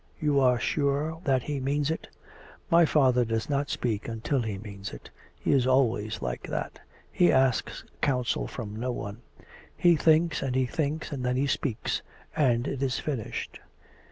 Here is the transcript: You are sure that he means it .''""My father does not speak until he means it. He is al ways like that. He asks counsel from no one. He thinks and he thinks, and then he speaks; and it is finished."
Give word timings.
You 0.19 0.39
are 0.39 0.59
sure 0.59 1.21
that 1.25 1.43
he 1.43 1.59
means 1.59 1.91
it 1.91 2.07
.''""My 2.71 2.85
father 2.85 3.23
does 3.23 3.51
not 3.51 3.69
speak 3.69 4.07
until 4.07 4.41
he 4.41 4.57
means 4.57 4.93
it. 4.93 5.11
He 5.39 5.51
is 5.51 5.67
al 5.67 5.89
ways 5.89 6.23
like 6.23 6.41
that. 6.47 6.79
He 7.11 7.31
asks 7.31 7.83
counsel 8.01 8.47
from 8.47 8.75
no 8.75 8.91
one. 8.91 9.21
He 9.77 9.95
thinks 9.95 10.41
and 10.41 10.55
he 10.55 10.65
thinks, 10.65 11.11
and 11.11 11.23
then 11.23 11.35
he 11.35 11.45
speaks; 11.45 12.01
and 12.35 12.67
it 12.67 12.81
is 12.81 12.97
finished." 12.97 13.59